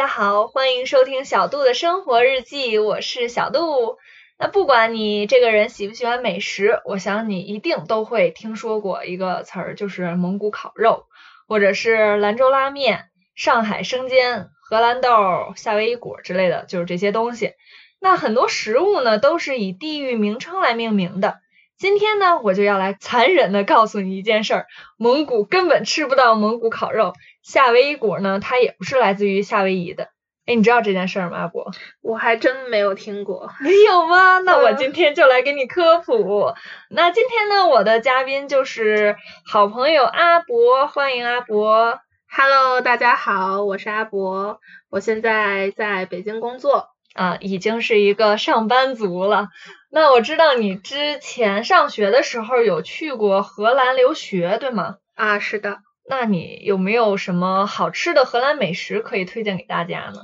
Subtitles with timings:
[0.00, 3.98] 大家好，欢迎收听小杜的生活日记，我是小杜。
[4.38, 11.04] 那不管你这个人喜不喜欢美食，我想你一定都会听说过一个词儿，就是蒙古烤肉，
[11.46, 17.52] 或者是兰州拉面、上海生煎、荷兰豆、夏威夷果之类的，就是这些东西。
[18.00, 21.40] 那很多食物呢，都是以地域名称来命名的。
[21.76, 24.66] 今天呢，我就要来残忍的告诉你一件事儿：
[24.98, 30.08] 蒙古根本吃不到蒙古烤肉，夏威夷果呢，它也不是来自于夏威夷的。
[30.46, 31.70] 哎，你知道这件事儿吗，阿伯？
[32.00, 33.50] 我还真没有听过。
[33.60, 34.38] 没有吗？
[34.44, 36.54] 那我今天就来给你科普。
[36.90, 42.00] 那今天呢，我的嘉宾就是好朋友阿伯，欢迎阿伯。
[42.28, 46.88] Hello，大家好，我是阿博，我现在在北京工作。
[47.14, 49.48] 啊，已经是一个上班族了。
[49.90, 54.96] 那我知道你之前上学的时候有去过荷兰留学，对吗？
[55.16, 55.78] 啊，是的，
[56.10, 60.22] 那你有没有什么好吃的荷兰美食可以推荐给大家呢？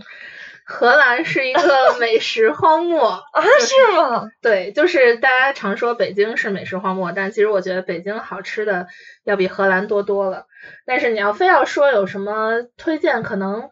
[0.64, 4.28] 荷兰是一个 美食荒漠啊，是吗？
[4.42, 8.88] 对，就是大家常说北京是美食荒漠，但其实我觉得北京好吃的
[9.22, 10.46] 要比荷兰多多了。
[10.84, 13.70] 但是你要非要说有什么推荐，可能。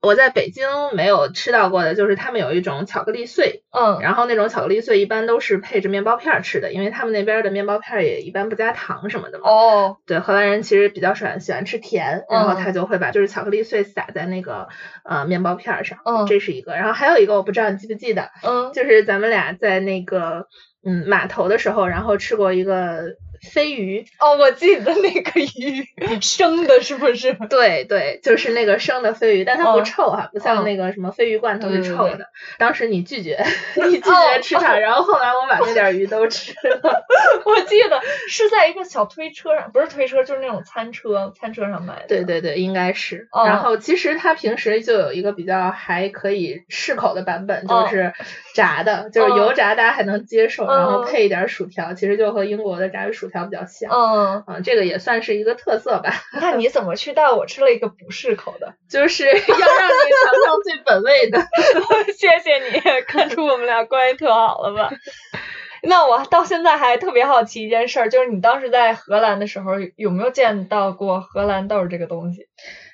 [0.00, 9.50] 我在北京没有吃到过的，就是他们有一种巧克力碎，嗯，然后那种巧克力碎一般都是配着面包片吃的，因为他们那边的面包片也一般不加糖什么的嘛。
[9.50, 14.68] 哦，对，荷兰人其实比较喜欢喜欢吃甜，然后他就会把就是巧克力碎撒在那个
[15.04, 16.74] 呃面包片上，嗯，这是一个。
[16.74, 20.46] 然后还有一个我不知道你记不记得，嗯，就是咱们俩在那个
[20.84, 23.16] 嗯码头的时候，然后吃过一个。
[23.52, 25.86] 飞鱼哦，我记得那个鱼
[26.20, 27.34] 生的，是不是？
[27.48, 32.08] 对对，就是那个生的飞鱼，但它不臭哈、哦，不像那个什么鲱鱼罐头是臭的。
[32.08, 32.26] 对对对
[32.58, 33.38] 当时你拒绝，
[33.88, 37.06] 你拒绝吃它，哦、然后后来我把那点鱼都吃了。
[37.46, 42.06] 我记得是在一个小推车上，不是推车，就是那种餐车，餐车上买的。
[42.08, 43.28] 对对对，应该是。
[43.30, 48.12] 哦、然后其实它平时就有一个比较还可以适口的版本，就是
[48.52, 53.90] 炸的，哦、就是油炸，大家还能接受，然后配一点薯条，其实就和英国的炸鱼薯条比较像。
[53.92, 56.12] 嗯啊、嗯，这个也算是一个特色吧。
[56.40, 58.74] 那你怎么去带我吃了一个不适口的？
[58.88, 61.38] 就是要让你尝尝最本味的。
[62.16, 64.90] 谢谢你，看出我们俩关系特好了吧？
[65.82, 72.48] 那我到现在还特别好奇一件事，就是你当时在荷兰的时候，有没有见到过荷兰豆这个东西？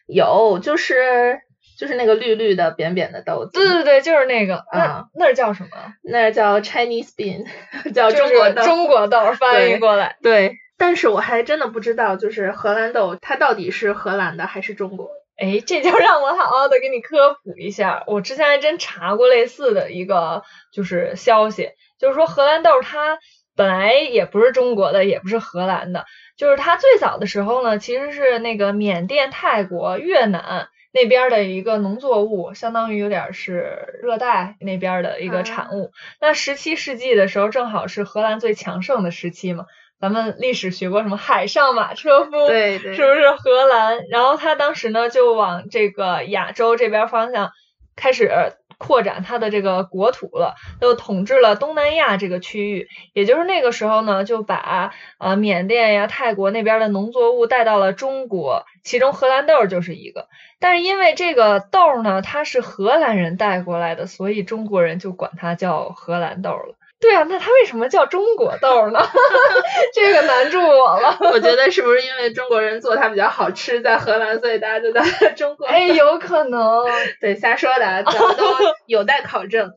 [0.07, 1.41] 有，就是
[1.79, 3.51] 就是那个绿绿的、扁扁的豆子。
[3.53, 4.65] 对对对，就是那个。
[4.73, 5.69] 那、啊、那叫什么？
[6.03, 7.47] 那叫 Chinese bean，
[7.95, 8.63] 叫中国豆。
[8.63, 10.17] 中国豆翻译过来。
[10.23, 10.57] 对。
[10.77, 15.09] 但是我还真的不知道，就是荷兰豆它到底是荷兰的还是中国？
[15.37, 18.05] 哎，这就让我好好的给你科普一下。
[18.07, 20.43] 我之前还真查过类似的一个
[20.73, 23.19] 就是消息，就是说荷兰豆它
[23.57, 26.05] 本来也不是中国的，也不是荷兰的，
[26.37, 35.87] 就是它最早的时候呢，其实是那个缅甸、泰国、越南那边的一个农作物，相当于有点是热带那边的一个产物。
[35.87, 39.67] 嗯、那十七世纪的时候，正好是荷兰最强盛的时期嘛。
[40.01, 44.07] 咱们历史学过什么海上马车夫，对对，是不是荷兰？
[44.09, 47.51] 然后他当时呢就往这个亚洲这边方向
[47.97, 48.31] 开始
[48.79, 52.89] 扩展它的这个国土了，就统治了东南亚这个区域。
[53.13, 60.29] 也就是那个时候呢，就把呃缅甸呀、泰国那边的农作物带到了中国，其中荷兰豆就是一个。
[60.59, 66.75] 但是因为这个豆呢，它是荷兰人带过来的，所以中国人就管它叫荷兰豆了。
[67.05, 68.99] 对啊，那它为什么叫中国豆呢？
[69.93, 71.19] 这个难住我了。
[71.33, 75.03] 我觉得是不是因为中国人做它比较好吃，在荷兰，所以大家就在
[75.37, 75.67] 中国？
[75.67, 76.83] 哎，有可能。
[77.21, 78.47] 对，瞎说的，咱们都
[78.87, 79.73] 有待考证。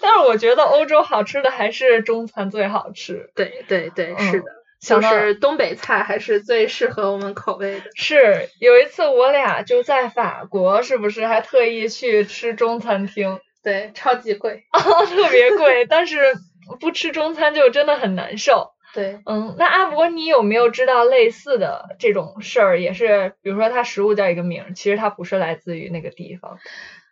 [0.00, 3.30] 但是我觉得欧洲好吃的还是中餐最好吃。
[3.36, 4.46] 对对对，嗯、是的。
[4.80, 7.90] 就是东北菜还是最适合我们口味的。
[7.94, 13.38] 是有一次我俩就在法国，是不是还特意去吃中餐厅？
[13.64, 16.34] 对，超级贵啊，特别贵，但是
[16.80, 18.72] 不吃中餐就真的很难受。
[18.94, 22.80] 对，嗯，那阿伯，你有没有知道类似的这种事儿？
[22.80, 26.58] 也是，比如说它食物叫一个名，其实它不是来自于那个地方。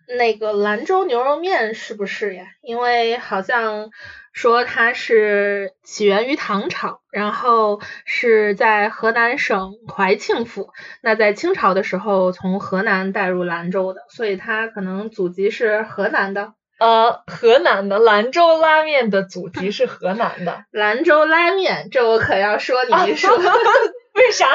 [0.07, 2.45] 那个兰州牛肉面是不是呀？
[2.63, 3.91] 因为好像
[4.33, 10.71] 说它是起源于唐朝，然后是在河南省怀庆府。
[11.03, 16.55] 那在清朝的时候从河南带入兰州的，所以它可能祖籍是河南的。
[16.79, 20.65] 呃，河南的兰州拉面的祖籍是河南的。
[20.71, 23.31] 兰州拉面，这我可要说你一说。
[24.15, 24.47] 为啥？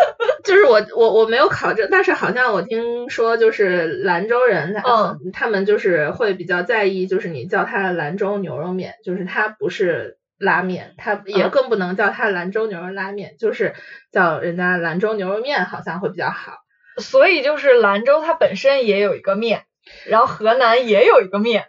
[0.44, 13.74] 就是我我我没有考证，但是好像我听说就是兰州人，嗯，他们就是会比较在意，就是你叫它兰州牛肉面，就是它不是拉面，它也更不能叫它兰州牛肉拉面，就是
[14.12, 16.52] 叫人家兰州牛肉面好像会比较好。
[16.98, 19.62] 所以就是兰州它本身也有一个面。
[20.06, 21.68] 然后河南也有一个面。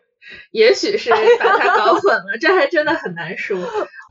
[0.52, 3.58] 也许是把它搞混了，这还真的很难说。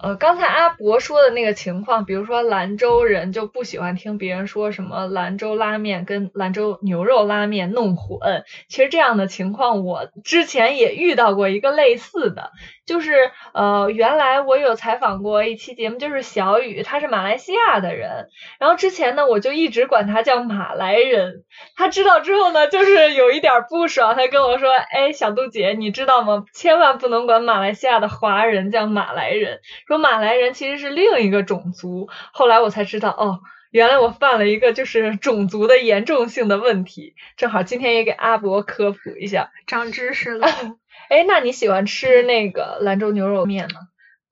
[0.03, 8.45] 呃，刚才阿博说的那个情况，比如说兰州人就不喜欢听别人说什么兰州拉面跟兰州牛肉拉面弄混。
[8.69, 12.51] 其实这样的情况，我之前也遇到过一个类似的，
[12.85, 18.29] 就是呃，原来我有采访过一期节目，就是小雨，他是马来西亚的人，
[18.59, 21.45] 然后之前呢，我就一直管他叫马来人，
[21.75, 26.45] 他知道之后呢，就是有一点不爽，他跟我说，哎，小杜姐，你知道吗？
[26.53, 29.61] 千万不能管马来西亚的华人叫马来人。
[29.87, 33.41] 说马来人其实是另一个种族，后来我才知道，哦，
[33.71, 37.15] 原来我犯了一个就是种族的严重性的问题。
[37.37, 40.47] 正好今天也给阿伯科普一下，长知识了。
[41.09, 43.81] 哎，那你喜欢吃那个兰州牛肉面吗？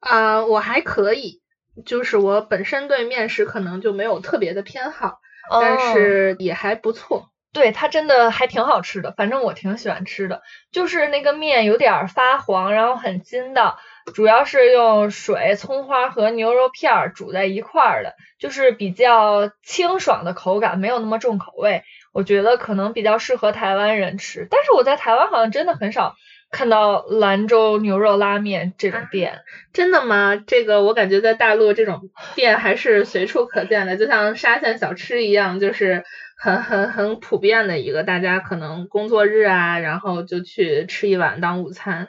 [0.00, 1.40] 啊，我还可以，
[1.86, 5.20] 就是我本身对面食可能就没有特别的偏好，
[5.60, 7.30] 但是也还不错。
[7.52, 10.42] 对，它真的还挺好吃的，反正我挺喜欢吃的，
[10.72, 13.78] 就是那个面有点发黄，然后很筋道。
[14.12, 21.82] 主要是用水、葱花和牛肉片煮在一块儿的，就是比较清爽的口感，没有那么重口味。
[22.12, 26.14] 我觉得可能比较适合台湾人吃，但是我在台湾好像真的很少
[26.52, 29.40] 看到兰州牛肉拉面这种店。
[29.72, 30.36] 真的吗？
[30.36, 36.04] 这个我感觉在大陆这种店还是随处可见的，就像沙县小吃一样，就是
[36.38, 42.08] 很很很普遍的一个，大家可能工作日啊，然后就去吃一碗当午餐。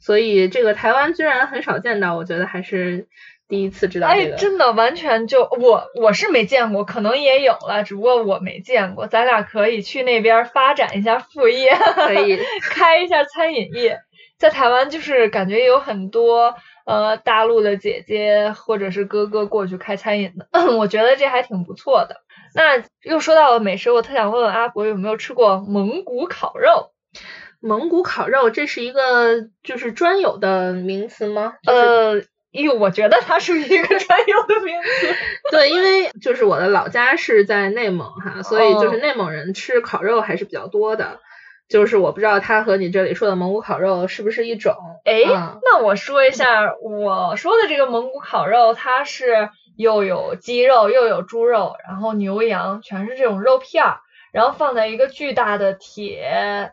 [0.00, 3.06] 所以这个台湾居然很少见到，我觉得还是
[3.48, 4.34] 第一次知道这个。
[4.34, 9.06] 哎，真的完全就我我是没见过，可能也有了，只不过我没见过。
[9.06, 14.00] 咱俩可以去那边发展一下副业，可以 开一下餐饮业。
[14.38, 16.54] 在台湾就是感觉有很多
[16.86, 20.48] 呃大陆的姐姐或者是哥哥过去开餐饮的，
[20.78, 22.22] 我觉得这还挺不错的。
[22.54, 26.90] 那又说到了美食，我特想问问阿伯有没有吃过蒙古烤肉？
[27.60, 31.54] 蒙古烤肉，这是一个就是专有的名词吗？
[31.66, 35.14] 呃，因为我觉得它是一个专有的名词。
[35.52, 41.20] 对，因为就是我的老家是在内蒙哈，所以就是内蒙人吃烤肉还是比较多的。
[41.68, 44.74] 就是我不知道它和你这里说的蒙古烤肉是不是一种？
[45.04, 45.22] 哎，
[45.62, 54.00] 那我说一下，我说的这个蒙古烤肉，它是又有鸡肉又有猪肉，然后牛羊全是这种肉片儿，
[54.32, 56.72] 然后放在一个巨大的铁。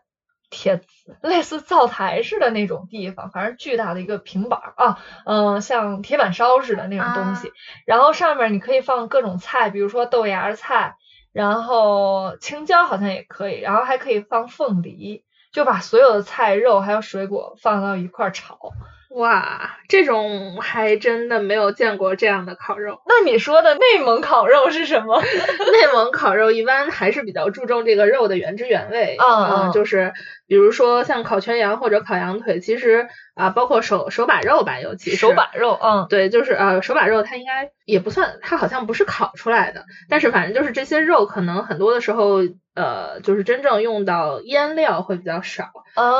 [0.49, 0.81] 铁
[1.21, 7.51] 类似灶台似的那种地方，反正巨大的一个平板啊，嗯，像铁板烧似的那种东西。
[7.85, 10.95] 然后上面你可以放各种菜，比如说豆芽菜，
[11.33, 18.71] 然后青椒好像也可以，然后还可以放凤梨，就把所有的菜、肉还有水果放到一块炒。
[19.09, 23.01] 哇，这种还真的没有见过这样的烤肉。
[23.05, 25.21] 那你说的内蒙烤肉是什么？
[25.21, 29.15] 内蒙烤肉一般还是比较注重这个肉的原汁原味。
[29.19, 30.13] 嗯，就是
[30.47, 42.39] 比如说像烤全羊或者烤羊腿，其实啊，包括手手把肉吧，尤其手把肉，嗯，对，就是呃手把肉，它应该也不算，它好像不是烤出来的，但是反正就是这些肉可能很多的时候，
[42.77, 45.71] 呃，就是真正用到腌料会比较少，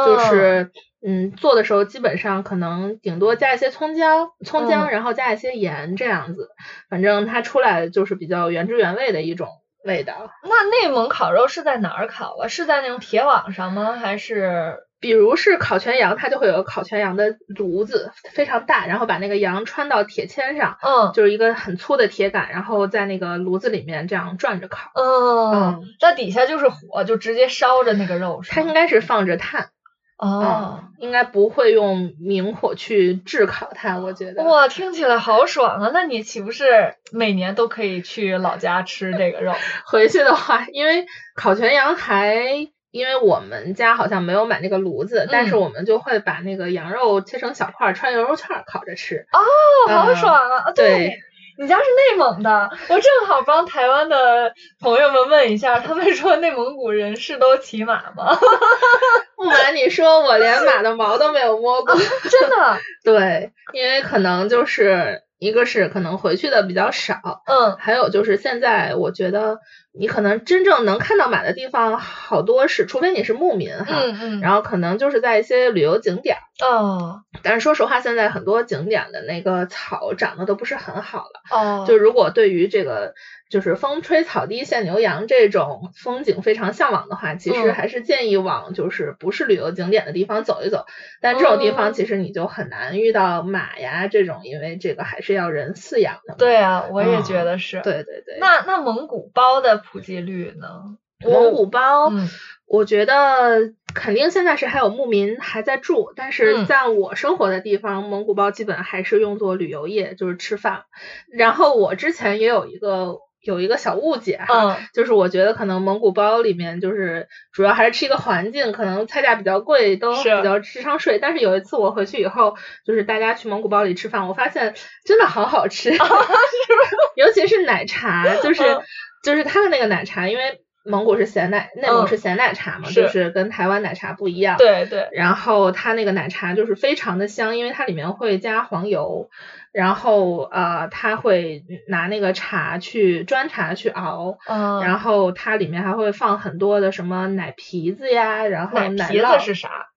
[0.06, 0.72] 就是。
[1.00, 6.50] 嗯，做的时候基本上可能顶多加一些葱姜，葱姜，然后加一些盐这样子，
[6.90, 9.48] 反正它出来就是比较原汁原味的一种
[9.86, 10.32] 味道。
[10.44, 12.48] 那内蒙烤肉是在哪儿烤啊？
[12.48, 13.94] 是在那种铁网上吗？
[13.94, 24.92] 还是比如是烤全羊，它就会有烤全羊的炉子，非常大，然后把那个羊穿到铁签上，嗯，就是一个很粗的铁杆，然后在那个炉子里面这样转着烤。
[24.96, 28.42] 嗯，那底下就是火，就直接烧着那个肉。
[28.48, 29.70] 它应该是放着炭。
[30.18, 34.42] 哦，应该不会用明火去炙烤它，我觉得。
[34.42, 35.92] 哇，听起来好爽啊！
[35.94, 39.54] 那你岂不是每年都可以去老家吃这个肉？
[39.86, 49.26] 回去的话，因为烤全羊还，因为我们家好像没有买那个炉子，但是我们就会把那个羊肉切成小块，穿羊肉串烤着吃。
[49.32, 50.72] 哦，好爽啊！
[50.74, 51.20] 对。
[51.60, 58.38] 你家是内蒙的，我正好帮台湾的朋友们问一下，他们说内蒙古人是都骑马吗？
[59.36, 62.78] 不瞒你说，我连马的毛都没有摸过，真的。
[63.04, 69.58] 对，因为可能就是一个是可能回去的比较少，嗯，还有就是现在我觉得。
[70.00, 77.22] 你可能真正能看到马的地方好多是，除非你是牧民哈，嗯嗯，然后可能就是在一些旅游景点哦。
[77.44, 81.86] 但是说实话，现在很多景点的那个草长得都不是很好了哦。
[81.88, 83.14] 就如果对于这个
[83.50, 90.86] 就是风吹草低见牛羊这种风景非常向往的话，其实还是建议往就是不是旅游景点的地方走一走。
[91.22, 96.36] 但这种地方其实你就很难遇到马呀这种，因为这个还是要人饲养的。
[96.38, 97.82] 对啊，我也觉得是。
[97.82, 98.38] 对对对。
[98.40, 99.84] 那那蒙古包的。
[99.92, 100.98] 普及率呢？
[101.26, 102.28] 蒙古包，嗯
[102.68, 110.84] 我觉得肯定现在是还有牧民还在住，但是嗯在我生活的地方，蒙古包基本还是用作旅游业，就是吃饭。
[111.32, 121.20] 然后我之前也有一个有一个小误解哈，嗯就是我觉得可能蒙古包里面就是主要还是吃一个环境，可能菜价比较贵，都比较智商税。
[121.20, 124.76] 但是有一次我回去以后，就是大家去蒙古包里吃饭，我发现
[125.06, 125.94] 真的好好吃，
[127.16, 128.82] 尤其是奶茶，就是、嗯
[129.28, 134.58] 就是它的那个奶茶，因为蒙古是咸奶，内蒙嗯是咸奶茶嘛，是就是跟台湾奶茶不一样。
[134.58, 139.30] 对对，然后它那个奶茶就是非常的香，因为它里面会加黄油，
[139.74, 149.88] 然后呃，它会拿那个茶去砖茶去熬，嗯，然后它里面还会放很多的什么奶皮子呀，然后奶皮子是啥？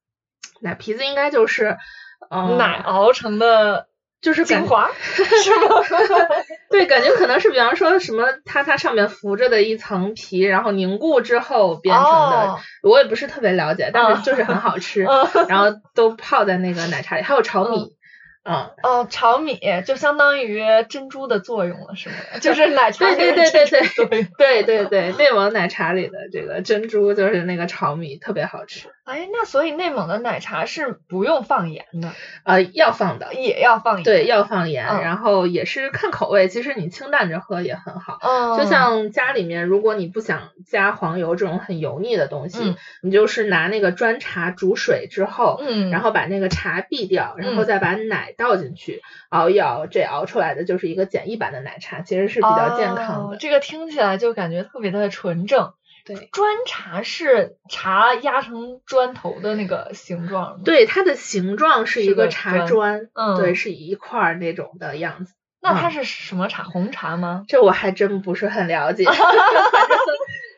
[0.60, 1.78] 奶皮子应该就是
[2.30, 3.86] 嗯、奶熬成的
[4.20, 5.82] 就是感精华 是吗？
[6.70, 17.90] 对，感觉可能是比方说什么它它上面浮着的一层皮，然后凝固之后变成的，哦我也不是特别了解，但嗯是就是很好吃，嗯然后都泡在那个奶茶里，还有炒米，嗯。
[18.82, 22.14] 哦，炒米就相当于珍珠的作用了，是吗？
[22.40, 28.88] 就是奶茶对对里的对对珍珠作用 对对对，内蒙奶茶里的这个珍珠就是那个炒米，特别好吃。
[29.04, 32.12] 哎，那所以内蒙的奶茶是不用放盐的，
[32.44, 34.04] 呃，要放的，也要放盐。
[34.04, 36.46] 对，要放盐，嗯然后也是看口味。
[36.48, 38.18] 其实你清淡着喝也很好。
[38.22, 53.34] 嗯，就像家里面，如果你不想加黄油这种很油腻的东西，嗯你就是拿那个砖茶煮水之后，嗯，然后把那个茶避掉，然后嗯再把奶倒进去，熬一熬，这熬出来的就是一个简易版的奶茶，其实是比较健康的。
[53.34, 55.74] 哦这个听起来就感觉特别的纯正。
[56.06, 56.28] 对。
[56.32, 65.34] 砖茶是茶压成砖头的那个形状？，对，它的形状是一个个茶砖砖，嗯对，是一块儿那种的样子。
[65.34, 66.62] 嗯那它是什么茶？
[66.62, 67.44] 红茶吗？
[67.46, 69.14] 这我还真不是很了解 反
[69.88, 69.89] 正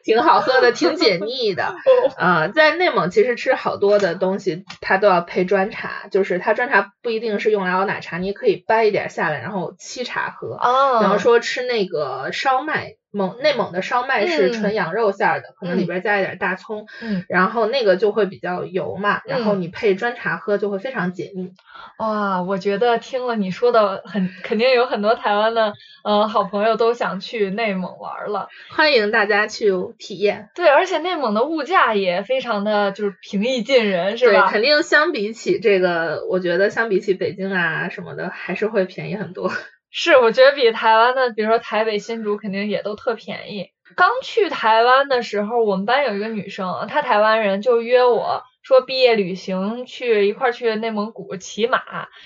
[0.05, 1.75] 挺好喝的，挺解腻的。
[2.19, 10.57] 呃，在内蒙其实吃好多的东西，它都要配砖茶，就是它砖茶不一定是用来熬奶茶，你也可以掰一点下来，然后沏茶喝。
[10.57, 21.53] 哦，比方说吃那个烧麦，蒙内蒙的烧麦是嗯纯羊肉馅儿的，可能里嗯边加一点大葱，嗯，然后那个就会比较油嘛，然后嗯你配砖茶喝就会非常解腻。
[21.99, 28.49] 哇，我觉得听了你说的很，肯定有很多台湾的呃好朋友都想去内蒙玩了。
[28.71, 34.49] 欢迎大家去体验，对，而且内蒙的物价也非常的就是平易近人，是对，吧？
[34.49, 39.53] 肯定相比起这个，我觉得相比起北京啊什么的，还是会便宜很多。
[39.95, 43.69] 是，我觉得比台湾的，比如说台北、新竹，肯定也都特便宜。
[43.95, 51.81] 刚去台湾的时候，我们班有一个女生，她台湾人，就约我说毕业旅行去一块儿去内蒙古骑马，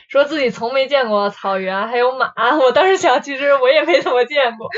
[0.09, 2.33] 说自己从没见过草原还有马。
[2.59, 4.69] 我当时想，其实我也没怎么见过，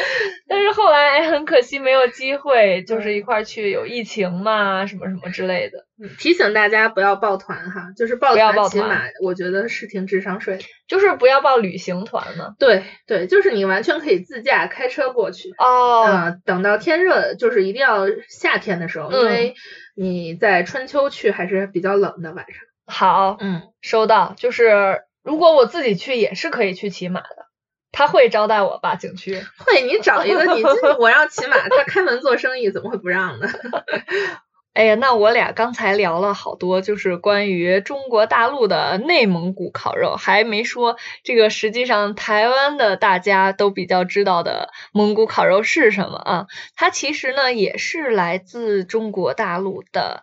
[0.49, 5.85] 但是后来哎很可惜没有机会，就是一块儿去，有疫情嘛，什么什么之类的。
[6.21, 10.63] 提醒大家不要抱团哈，就是抱不要抱团团骑马，我觉得是挺智商税的。
[10.87, 12.55] 就是不要报旅行团嘛。
[12.59, 15.51] 对对，就是你完全可以自驾开车过去。
[15.59, 19.55] 哦，呃，等到天热，就是一定要夏天的时候，因嗯为
[20.01, 22.63] 你在春秋去还是比较冷的晚上。
[22.87, 27.49] 好，嗯，收到，就是如果我自己去也是可以去骑马的，
[27.91, 28.95] 他会招待我吧？
[28.95, 30.63] 景区会，你找一个你
[31.01, 33.49] 我要骑马，他开门做生意，怎么会不让呢？
[34.79, 46.47] 哎呀，那我俩刚才聊了好多，就是关于中国大陆的内蒙古烤肉，还没说这个实际上台湾的大家都比较知道的蒙古烤肉是什么啊？
[46.77, 50.23] 它其实呢也是来自中国大陆的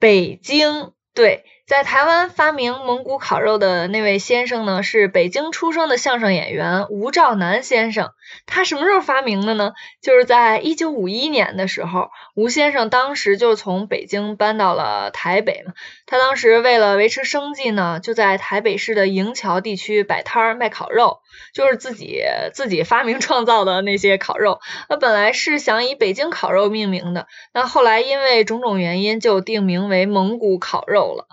[0.00, 1.44] 北京，对。
[1.66, 8.10] 在台湾发明蒙古烤肉的那位先生呢，是北京出生的相声演员吴兆南先生。
[8.44, 9.72] 他什么时候发明的呢？
[10.02, 15.72] 就是在一九五一年的时候，吴先生当时就从北京搬到了台北嘛。
[16.04, 21.20] 他当时为了维持生计呢，就在台北市的营桥地区摆摊儿卖烤肉，
[21.54, 24.60] 就是自己自己发明创造的那些烤肉。
[24.90, 31.26] 那本来是想以北京烤肉命名的，那后来因为种种原因，就定名为蒙古烤肉了。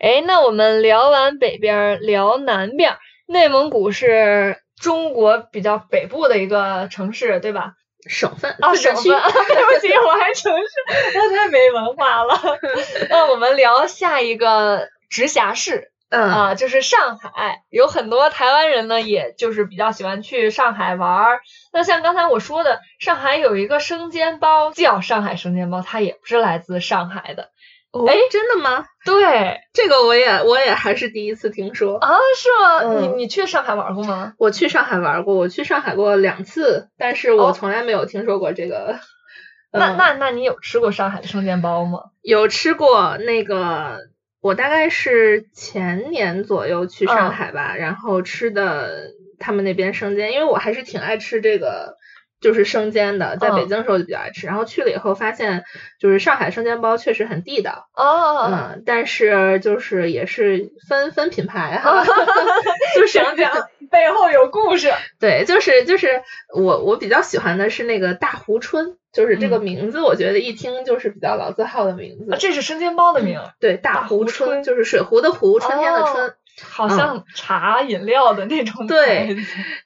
[0.00, 7.74] 哎，那我们聊完北边，聊南边，内蒙古是中国比较北部的一个城市，对吧？
[8.08, 12.40] 省份啊，省份，对不起，我还城市，我太没文化了。
[13.10, 17.62] 那我们聊下一个直辖市嗯啊、就是上海。
[17.68, 21.40] 有很多台湾人呢，也就是比较喜欢去上海玩儿。
[21.74, 27.50] 那像刚才我说的，上海有一个生煎包，叫上海生煎包，它也不是来自上海的。
[27.92, 28.84] 哦哎真的吗？
[29.04, 31.96] 对这个我也我也还是第一次听说。
[31.98, 32.78] 啊，是吗？
[32.84, 34.34] 嗯你你去上海玩过吗？
[34.38, 38.98] 我去上海玩过，我去上海过两次，但是我哦从来没有听说过这个
[39.72, 42.00] 那那那你有吃过上海的生煎包吗？
[42.22, 43.98] 有吃过那个，
[44.40, 51.96] 我大概是前年左右去上海吧，然后吃的他们那边生煎，因为我还是挺爱吃这个。
[52.40, 55.64] 就是生煎的，在北京的时候就比较爱吃，然后去了以后发现，
[55.98, 62.04] 就是上海生煎包确实很地道哦，嗯，但是就是也是分分品牌哈，
[62.96, 64.90] 就想讲讲背后有故事。
[65.18, 66.22] 对，就是就是
[66.54, 72.36] 我我比较喜欢的是那个大湖春，就是这个名字，我觉得一听就是比较老字号的名字。
[72.38, 73.40] 这是生煎包的名。
[73.58, 76.34] 对，大湖春就是水壶的湖，春天的春。
[76.62, 79.36] 好像茶饮料的那种对，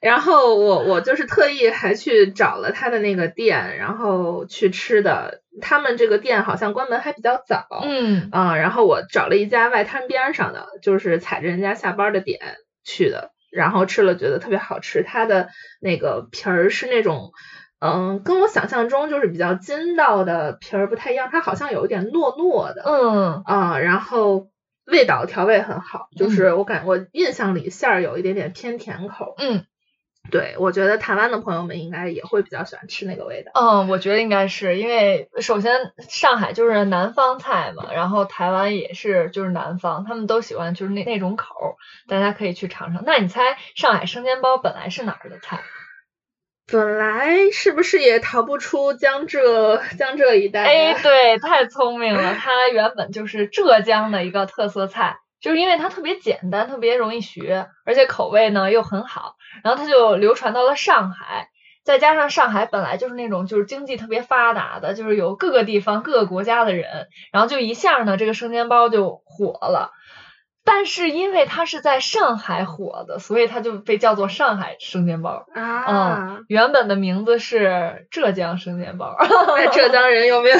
[0.01, 5.41] 然后我我就是特意还去找了他的那个店，然后去吃的。
[5.61, 12.41] 他们这个店好像关门还比较早，嗯啊，然后我找了一家外滩边上的，就是踩着人家下班的点
[12.83, 15.01] 去的，然后吃了觉得特别好吃。
[15.01, 15.47] 它的
[15.79, 17.31] 那个皮儿是那种，
[17.79, 24.47] 嗯，跟我想象中就是比较筋道的皮儿不太一样，它好像有一点糯糯的，嗯啊，然后。
[24.85, 29.35] 味道调味很好，就是我感我印象里馅儿有一点点偏甜口。
[29.37, 29.65] 嗯，
[30.31, 33.51] 对，我觉得台湾的朋友们应该也会比较喜欢吃那个味道。
[33.55, 41.77] 嗯，我觉得应该是因为首先上海就是南方菜嘛，然后台湾也是就是南方，他们都喜欢就是那那种口，
[42.07, 43.03] 大家可以去尝尝。
[43.05, 43.41] 那你猜
[43.75, 45.61] 上海生煎包本来是哪儿的菜？
[46.67, 50.63] 本来是不是也逃不出江浙江浙一带？
[50.63, 61.49] 哎，对，太聪明了，它原本就是浙江的一个特色菜，就是因为它特别简单，特别容易学，而且口味呢又很好，然后它就流传到了上海，
[61.83, 69.91] 再加上上海本来就是那种就是经济特别发达的，就是有各个地方各个国家的人，然后就一下呢这个生煎包就火了。
[70.65, 75.85] 但是因为它是在上海火的，所以它就被叫做上海生煎包啊。
[75.87, 79.15] 嗯，原本的名字是浙江生煎包。
[79.19, 80.57] 那 浙江人有没有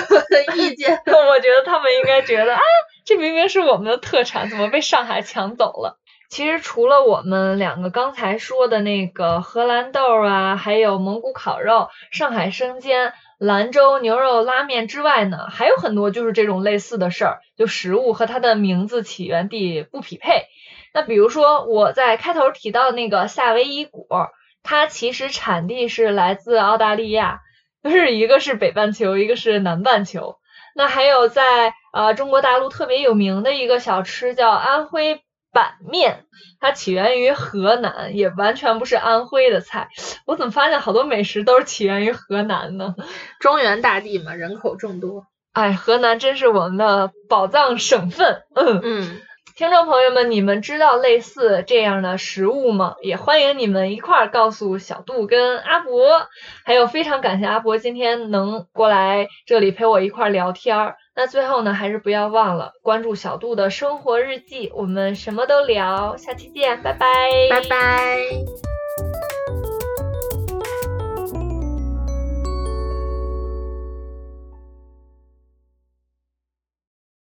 [0.56, 1.02] 意见？
[1.06, 2.62] 我觉得他们应该觉得啊，
[3.04, 5.98] 这明明是我们的特产，怎么被上海抢走了？
[6.30, 13.14] 其实除了我们两个刚才说的那个荷兰豆啊，还有蒙古烤肉、上海生煎。
[13.38, 20.46] 兰州牛肉拉面之外呢，还有很多就是这种类似的事儿，就食物和它的名字起源地不匹配。
[20.94, 24.30] 那比如说我在开头提到那个夏威夷果，
[24.64, 27.42] 它其实产地是来自澳大利亚，
[27.84, 30.38] 就是一个是北半球，一个是南半球。
[30.74, 35.25] 那还有在呃中国大陆特别有名的一个小吃叫安徽。
[35.56, 36.26] 板面，
[36.60, 39.88] 它起源于河南，也完全不是安徽的菜。
[40.28, 42.94] 我怎么发现好多美食都是起源于河南呢？
[43.40, 45.24] 中原大地嘛，人口众多。
[45.54, 48.44] 哎，河南真是我们的宝藏省份。
[48.54, 49.22] 嗯嗯，
[49.56, 52.96] 听众朋友们，你们知道类似这样的食物吗？
[53.02, 56.28] 也欢迎你们一块儿告诉小杜跟阿伯。
[56.66, 60.98] 还有，非常感谢阿伯今天能过来这里陪我一块儿聊天儿。
[61.16, 67.08] 那最后呢，还是不要忘了关注小杜的生活日记，我们什么都聊，下期见，拜拜，
[67.50, 68.75] 拜拜。